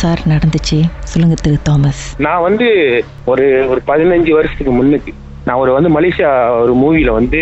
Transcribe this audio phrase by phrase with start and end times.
[0.00, 0.78] Sir நடந்துச்சு.
[1.10, 2.02] சொல்லுங்க திரு Thomas.
[2.24, 2.66] நான் வந்து
[3.30, 5.12] ஒரு ஒரு பதினஞ்சு வருஷத்துக்கு முன்னுக்கு
[5.46, 6.30] நான் ஒரு வந்து மலேசியா
[6.62, 7.40] ஒரு மூவில வந்து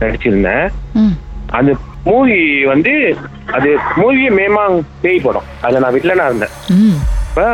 [0.00, 0.66] நடிச்சிருந்தேன்.
[1.58, 1.72] அந்த
[2.08, 2.38] மூவி
[2.72, 2.92] வந்து
[3.56, 3.70] அது
[4.00, 5.48] மூவியே மேமாங் பேய் படம்.
[5.66, 6.54] அதை நான் வில்லனா இருந்தேன்.
[7.28, 7.46] இப்ப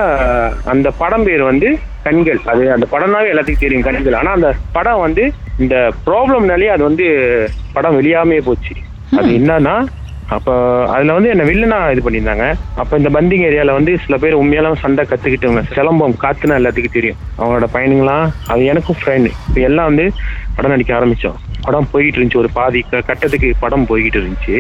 [0.73, 1.69] அந்த படம் பேர் வந்து
[2.07, 2.41] கண்கள்.
[2.53, 4.19] அது அந்த படம்னாவே எல்லாத்துக்கும் தெரியும் கண்கள்.
[4.21, 5.25] ஆனா அந்த படம் வந்து
[5.65, 7.07] இந்த ப்ராப்ளம்னாலே அது வந்து
[7.77, 8.75] படம் வெளியாமே போச்சு.
[9.21, 9.77] அது என்னன்னா
[10.31, 10.53] அப்போ
[10.95, 12.47] அதில் வந்து என்னை வில்லனா இது பண்ணியிருந்தாங்க.
[12.75, 17.21] அப்போ இந்த பந்திங் ஏரியாவில் வந்து சில பேர் உண்மையெல்லாம் சண்டை கற்றுக்கிட்டவங்க சிலம்பம் காத்துனா எல்லாத்துக்கும் தெரியும்.
[17.39, 20.07] அவங்களோட பையனுங்களாம் அது எனக்கும் ஃப்ரெண்டு இப்போ எல்லாம் வந்து
[20.57, 24.57] படம் நடிக்க ஆரம்பித்தோம் படம் போய்கிட்டு இருந்துச்சு ஒரு பாதி கட்டத்துக்கு படம் போய்கிட்டு இருந்துச்சு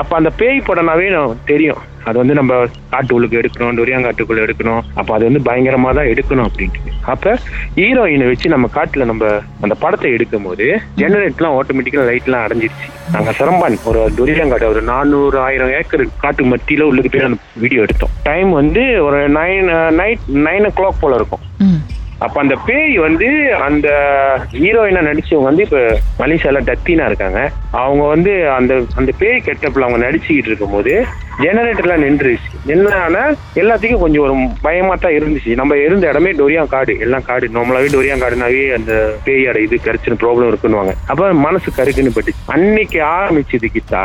[0.00, 1.08] அப்ப அந்த பேய் படம்னாவே
[1.50, 1.80] தெரியும்.
[2.08, 2.52] அது வந்து நம்ம
[2.92, 4.80] காட்டு உள்ளுக்கு எடுக்கணும் டொரியாங்காட்டுக்குள்ள எடுக்கணும்.
[5.00, 6.92] அப்ப அது வந்து பயங்கரமா தான் எடுக்கணும் அப்படின்ட்டு.
[7.12, 7.34] அப்ப
[7.76, 9.28] ஹீரோயினை வச்சு நம்ம காட்டுல நம்ம
[9.64, 10.66] அந்த படத்தை எடுக்கும் போது
[11.00, 12.88] ஜெனரேட்லாம் ஆட்டோமேட்டிக்கா லைட்லாம் அடைஞ்சிருச்சு.
[13.14, 18.16] நாங்க சிரம்பான் ஒரு டொரியாங்காட்டு ஒரு நானூறு ஆயிரம் ஏக்கர் காட்டு மத்தியில உள்ளுக்கு போய் அந்த வீடியோ எடுத்தோம்.
[18.28, 21.46] டைம் வந்து ஒரு nine night nine o'clock போல இருக்கும்.
[22.24, 23.28] அப்ப அந்த பேய் வந்து
[23.66, 23.88] அந்த
[24.60, 25.80] ஹீரோயினா நடிச்சவங்க வந்து இப்ப
[26.22, 27.40] மலேசியால டத்தினா இருக்காங்க.
[27.82, 30.94] அவங்க வந்து அந்த அந்த பேய் கெட்டப்ல அவங்க நடிச்சுக்கிட்டு இருக்கும்போது
[31.42, 32.48] ஜெனரேட்டர்லாம் நின்றுச்சு.
[32.72, 33.22] என்னன்னா
[33.60, 34.34] எல்லாத்துக்கும் கொஞ்சம் ஒரு
[34.66, 35.52] பயமா தான் இருந்துச்சு.
[35.60, 36.94] நம்ம இருந்த இடமே டொரியா காடு.
[37.04, 37.46] எல்லாம் காடு.
[37.54, 38.92] நார்மலாவே டொரியா காடுனாவே அந்த
[39.26, 40.92] பேயோட இது கரைச்சின ப்ராப்ளம் இருக்குன்னுவாங்க.
[41.12, 44.02] அப்ப மனசு கருக்குன்னு பட்டு அன்னைக்கு ஆரம்பிச்சது கிட்டா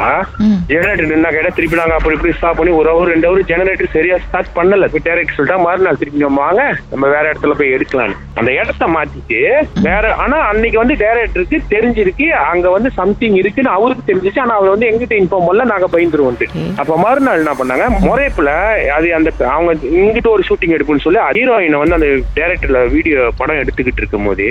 [0.71, 4.17] ஜெனரேட்டர் நின்னா கேட்டா திருப்பி நாங்க அப்படி இப்படி ஸ்டாப் பண்ணி ஒரு ஹவர் ரெண்டு ஹவர் ஜெனரேட்டர் சரியா
[4.27, 4.89] ஸ்டார்ட் பண்ணல.
[4.91, 6.63] இப்போ டேரக்ட் சொல்லிட்டா மறுநாள் திருப்பி நம்ம வாங்க.
[6.93, 8.06] நம்ம வேற இடத்துல போய் எடுக்கலாம்.
[8.39, 9.39] அந்த இடத்த மாத்திட்டு
[9.81, 14.39] வேற ஆனா அன்னைக்கு வந்து டேரக்டருக்கு தெரிஞ்சிருக்கு அங்க வந்து சம்திங் இருக்குன்னு அவருக்கு தெரிஞ்சிச்சு.
[14.39, 16.75] ஆனா அவர் வந்து எங்கிட்ட இன்ஃபார்ம் பண்ணல நாங்க பயந்துருவோம்.
[16.81, 17.85] அப்ப மறுநாள் என்ன பண்ணாங்க?
[18.07, 18.51] முறைப்புல
[18.97, 19.71] அது அந்த அவங்க
[20.03, 24.47] இங்கிட்ட ஒரு ஷூட்டிங் எடுப்புன்னு சொல்லி ஹீரோயினை வந்து அந்த டேரக்டர்ல வீடியோ படம் எடுத்துக்கிட்டு இருக்கும் போது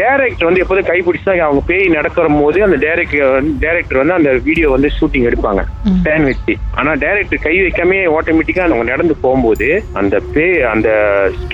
[0.00, 4.88] டேரக்டர் வந்து எப்போதும் கைப்பிடிச்சா அவங்க பேய் நடக்கிற போது அந்த டேரக்டர் டேரக்டர் வந்து அந்த வீடியோ வந்து
[4.98, 5.62] ஷூட்டிங் எடுப்பாங்க.
[5.98, 6.54] ஸ்டாண்ட் வச்சு.
[6.78, 10.88] ஆனா டேரக்டர் கை வைக்காம ஆட்டோமேட்டிக்கா அவங்க நடந்து போகும்போது அந்த பேய் அந்த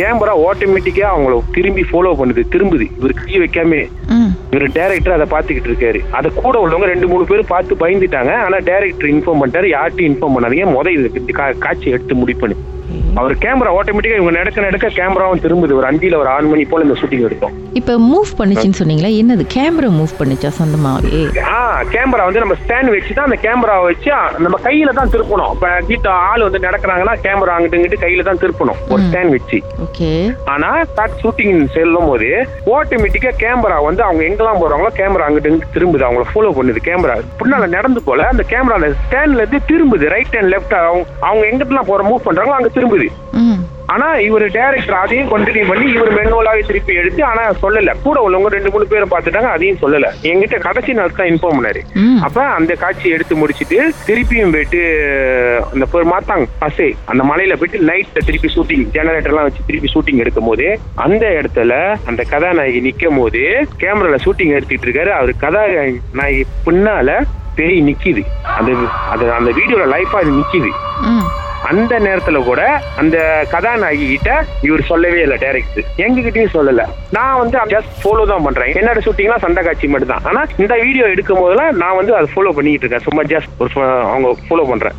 [0.00, 2.86] கேமரா ஆட்டோமேட்டிக்கா அவங்கள திரும்பி ஃபாலோ பண்ணுது திரும்புது.
[2.98, 3.80] இவர் கை வைக்காம
[4.54, 6.00] இவர் டேரக்டர் அதை பார்த்துக்கிட்டு இருக்காரு.
[6.18, 8.32] அதை கூட உள்ளவங்க ரெண்டு மூணு பேர் பார்த்து பயந்துட்டாங்க.
[8.46, 10.66] ஆனா டேரக்டர் இன்ஃபார்ம் பண்ணிட்டாரு யார்ட்டையும் இன்ஃபார்ம் பண்ணாதீங்க.
[10.76, 11.34] முத இது
[11.64, 12.58] காட்சி எடுத்து முடிப்பண்ணு
[13.20, 15.72] அவர் கேமரா ஆட்டோமேட்டிக்கா இவங்க நடக்க நடக்க கேமராவும் திரும்புது.
[15.78, 17.54] ஒரு அஞ்சுல ஒரு ஆறு மணி போல இந்த ஷூட்டிங் எடுத்தோம்.
[17.78, 19.10] இப்போ மூவ் பண்ணுச்சுன்னு சொன்னீங்களா?
[19.20, 19.44] என்னது?
[19.54, 21.20] கேமரா மூவ் பண்ணுச்சா சொந்தமாவே?
[21.54, 21.58] ஆ
[21.94, 24.10] கேமரா வந்து நம்ம ஸ்டாண்ட் வச்சு தான் அந்த கேமரா வச்சு
[24.44, 25.52] நம்ம கையில தான் திருப்பணும்.
[25.56, 28.80] இப்ப கிட்ட ஆள் வந்து நடக்கிறாங்கன்னா கேமரா அங்கிட்டு இங்கிட்டு கையில தான் திருப்பணும்.
[28.92, 29.02] ஒரு.
[29.06, 29.60] ஸ்டாண்ட் வச்சு.
[29.86, 30.10] ஓகே.
[30.54, 32.30] ஆனா ஸ்டார்ட் ஷூட்டிங் செல்லும் போது
[32.78, 36.06] ஆட்டோமேட்டிக்கா கேமரா வந்து அவங்க எங்கெல்லாம் போறாங்களோ கேமரா அங்கிட்டு இங்கிட்டு திரும்புது.
[36.08, 40.06] அவங்கள ஃபாலோ பண்ணுது கேமரா பின்னால நடந்து போல அந்த கேமரா ஸ்டாண்ட்ல இருந்து திரும்புது.
[40.16, 43.01] ரைட் அண்ட் லெஃப்ட் அவங்க அவங்க எங்கிட்டலாம் போற மூவ் பண்றாங்களோ அங்க திரும்புது.
[43.42, 43.60] ம்
[43.92, 47.92] ஆனா இவர் டேரக்டர் அதையும் கண்டினியூ பண்ணி இவர் மெனுவலாவே திருப்பி எடுத்து ஆனா சொல்லல.
[48.04, 50.06] கூட உள்ளவங்க ரெண்டு மூணு பேரை பார்த்துட்டாங்க அதையும் சொல்லல.
[50.30, 51.80] என்கிட்ட கடைசி நாள் தான் இன்ஃபார்ம் பண்ணாரு.
[52.26, 54.80] அப்ப அந்த காட்சி எடுத்து முடிச்சிட்டு திருப்பியும் போயிட்டு
[55.72, 60.66] அந்த மாத்தாங் பசே அந்த மலையில போயிட்டு நைட்ல திருப்பி ஷூட்டிங் ஜெனரேட்டர்லாம் வச்சு திருப்பி ஷூட்டிங் எடுக்கும் போது
[61.06, 61.74] அந்த இடத்துல
[62.10, 63.42] அந்த கதாநாயகி நிக்கும் போது
[63.82, 65.12] கேமரால ஷூட்டிங் எடுத்துட்டு இருக்காரு.
[65.20, 67.20] அவர் கதாநாயகி பின்னால
[67.56, 68.22] பேய் நிக்குது.
[68.58, 68.72] அது
[69.14, 70.70] அது அந்த வீடியோல லைஃபா அது நிக்குது.
[71.70, 72.62] அந்த நேரத்துல கூட
[73.00, 73.16] அந்த
[73.52, 74.30] கதாநாயகி கிட்ட
[74.68, 76.84] இவர் சொல்லவே இல்லை டைரக்ட் எங்க கிட்டயும் சொல்லல.
[77.16, 78.72] நான் வந்து ஜஸ்ட் ஃபாலோ தான் பண்றேன்.
[78.80, 82.54] என்னோட ஷூட்டிங்லாம் சண்டை காட்சி மட்டும் தான் ஆனா இந்த வீடியோ எடுக்கும் போதெல்லாம் நான் வந்து அதை ஃபாலோ
[82.58, 83.06] பண்ணிட்டு இருக்கேன்.
[83.08, 84.96] சும்மா ஜஸ்ட் ஒரு அவங்க ஃபாலோ பண்றேன்.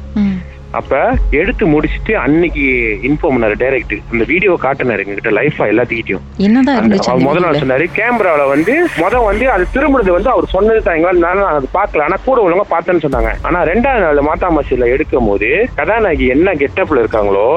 [0.80, 1.00] அப்ப
[1.40, 2.66] எடுத்து முடிச்சிட்டு அன்னைக்கு
[3.08, 6.24] இன்ஃபார்ம் பண்ணாரு டைரக்டர் அந்த வீடியோ காட்டினாரு எங்ககிட்ட லைஃபா எல்லாத்துக்கிட்டையும்.
[6.48, 7.60] என்னதான் முதல் நாள்?
[7.64, 10.98] சொன்னாரு கேமரால வந்து முத வந்து அது திரும்புறது வந்து அவர் சொன்னது தான்.
[11.00, 12.06] எங்களால் அது பார்க்கல.
[12.08, 13.32] ஆனா கூட உள்ளவங்க பார்த்தேன்னு சொன்னாங்க.
[13.48, 17.48] ஆனா ரெண்டாவது நாள் மாத்தா மசில எடுக்கும் போது கதாநாயகி என்ன கெட்டப்ல இருக்காங்களோ.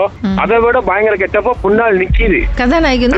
[0.45, 2.41] அதை விட பயங்கர கெட்டப்பா புண்ணால் நிக்கிது.
[2.63, 3.09] கதாநாயகி.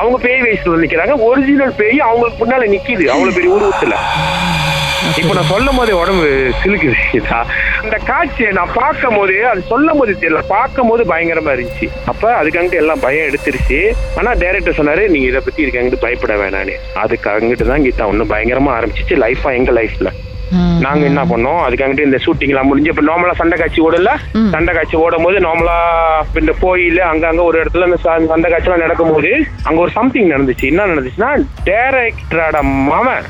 [0.00, 1.14] அவங்க பேய் வயசுல நிக்கிறாங்க.
[1.28, 3.06] ஒரிஜினல் பேய் அவங்களுக்கு முன்னால நிக்கிது.
[3.14, 3.94] அவ்வளவு பெரிய உருவத்துல
[5.14, 6.96] இப்ப நான் சொல்லும் போதே உடம்பு சிலுக்குது.
[7.82, 10.38] அந்த காட்சியை நான் பார்க்கும் போது அது சொல்லும் போது தெரியல.
[10.48, 11.88] பார்க்கும் போது பயங்கரமா இருந்துச்சு.
[12.06, 13.78] அப்ப அதுக்காங்கிட்டு எல்லாம் பயம் எடுத்துருச்சு.
[14.16, 16.72] ஆனா டைரக்டர் சொன்னாரு நீங்க இதை பத்தி இருக்காங்கிட்டு பயப்பட வேணான்னு.
[16.94, 19.16] அதுக்கு அங்கிட்டு தான் கீதா ஒன்னும் பயங்கரமா ஆரம்பிச்சிச்சு.
[19.16, 20.10] லைஃபா எங்க லைஃப்ல.
[20.80, 21.60] நாங்க என்ன பண்ணோம்?
[21.66, 24.10] அதுக்காங்கிட்டு இந்த ஷூட்டிங் எல்லாம் முடிஞ்சு இப்ப நார்மலா சண்டை காட்சி ஓடல.
[24.50, 25.76] சண்டை காட்சி ஓடும் போது நார்மலா
[26.34, 29.30] இந்த கோயில் அங்க அங்க ஒரு இடத்துல இந்த ச- சண்டை காட்சி எல்லாம் நடக்கும் போது
[29.62, 30.62] அங்க ஒரு சம்திங் நடந்துச்சு.
[30.62, 31.30] என்ன நடந்துச்சுன்னா
[31.64, 33.26] டேரக்டரோட மாமன்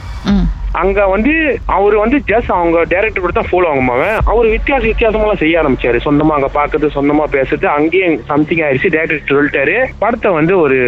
[0.82, 1.32] அங்க வந்து
[1.76, 3.90] அவர் வந்து ஜஸ்ட் அவங்க டைரக்டர் கூட தான் ஃபாலோ ஆகும்
[4.30, 5.98] அவர் வித்தியாச வித்தியாசமெல்லாம் செய்ய ஆரம்பிச்சாரு.
[6.06, 7.66] சொந்தமா அங்க பாக்குறது சொந்தமா பேசுறது.
[7.76, 9.76] அங்கேயே சம்திங் ஆயிடுச்சு டைரக்டர் சொல்லிட்டாரு.
[10.02, 10.78] படத்தை வந்து ஒரு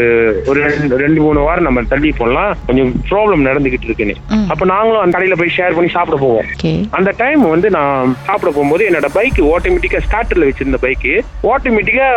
[0.51, 0.61] ஒரு
[1.05, 2.53] ரெண்டு மூணு வாரம் நம்ம தள்ளி போடலாம்.
[2.69, 4.17] கொஞ்சம் ப்ராப்ளம் நடந்துகிட்டு இருக்குன்னு.
[4.53, 6.49] அப்ப நாங்களும் அந்த கடையில போய் ஷேர் பண்ணி சாப்பிட போவோம்.
[6.99, 11.09] அந்த டைம் வந்து நான் சாப்பிட போகும்போது என்னோட பைக் ஆட்டோமேட்டிக்கா ஸ்டார்டர்ல வச்சிருந்த பைக்
[11.55, 12.09] ஆட்டோமேட்டிக்கா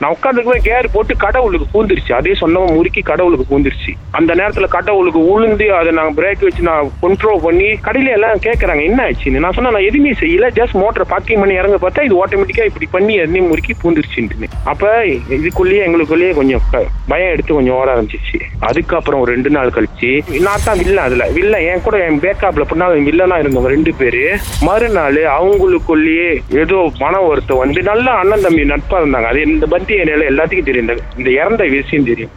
[0.00, 2.12] நான் உட்காந்துருக்கவே கேர் போட்டு கடவுளுக்கு பூந்துருச்சு.
[2.20, 3.94] அதே சொன்னவன் முறுக்கி கடவுளுக்கு பூந்துருச்சு.
[4.18, 9.10] அந்த நேரத்துல கடவுளுக்கு உளுந்து அதை நாங்க பிரேக் வச்சு நான் கண்ட்ரோல் பண்ணி கடையில எல்லாம் கேட்கறாங்க என்ன
[9.10, 12.86] ஆச்சுன்னு நான் சொன்னா நான் எதுவுமே செய்யல ஜஸ்ட் மோட்டரை பார்க்கிங் பண்ணி இறங்க பார்த்தா இது ஆட்டோமேட்டிக்கா இப்படி
[12.90, 16.60] பண்ணி எண்ணெய் முறுக்கி பூந்துருச்சுன்னு அப்ப இதுக்குள்ளேயே எங்களுக்குள்ளேயே கொஞ்சம்
[17.08, 18.38] பயம் எடுத்து கொஞ்சம் ஓட ஆரம்பிச்சிச்சு.
[18.60, 20.10] அதுக்கப்புறம் ஒரு ரெண்டு நாள் கழிச்சு
[20.40, 25.14] நான் தான் வில்ல அதுல வில்ல என் கூட என் பேக்கப்ல பண்ணா வில்லனா இருந்தவங்க ரெண்டு பேரு மறுநாள்
[25.14, 29.24] அவங்களுக்குள்ளேயே ஏதோ மன ஒருத்த வந்து நல்ல அண்ணன் தம்பி நட்பா இருந்தாங்க.
[29.24, 30.88] அது இந்த பந்தி நிலை எல்லாத்துக்கும் தெரியும்.
[30.88, 32.30] இந்த- இந்த இறந்த விஷயம் தெரியும்.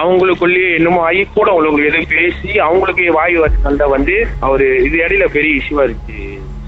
[0.00, 5.60] அவங்களுக்குள்ளேயே என்னமோ ஆகி கூட உங்களுக்கு எதுவும் பேசி அவங்களுக்கு வாய் வசந்த வந்து அவரு இது இடையில பெரிய
[5.60, 6.18] இஷ்யூவா இருந்துச்சு.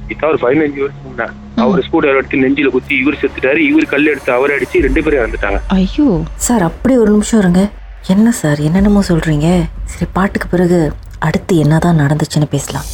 [0.09, 4.33] இப்போ ஒரு பதினஞ்சு வருஷம் முன்னாடி அவர் ஸ்கூட்டர் எடுத்து நெஞ்சில குத்தி இவர் செத்துட்டாரு இவர் கல் எடுத்து
[4.33, 5.61] அவர் அடிச்சு ரெண்டு பேரும் இறந்துட்டாங்க.
[5.77, 6.09] ஐயோ.
[6.47, 7.63] சார் அப்படி ஒரு நிமிஷம் இருங்க.
[8.07, 9.49] என்ன சார் என்னென்னமோ சொல்கிறீங்க
[9.85, 10.79] சரி பாட்டுக்கு பிறகு
[11.19, 12.89] அடுத்து என்னதான் நடந்துச்சுன்னு பேசலாம்.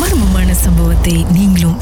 [0.00, 1.14] மர்மமான சம்பவத்தை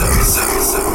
[0.00, 0.87] Mixer.